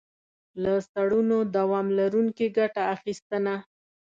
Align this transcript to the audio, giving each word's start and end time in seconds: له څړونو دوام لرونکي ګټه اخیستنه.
له 0.63 0.73
څړونو 0.93 1.37
دوام 1.55 1.87
لرونکي 1.99 2.47
ګټه 2.57 2.83
اخیستنه. 2.95 3.55